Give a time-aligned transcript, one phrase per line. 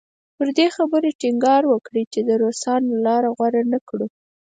[0.35, 4.07] پر دې خبرې ټینګار وکړي چې د روسانو لاره غوره نه کړو.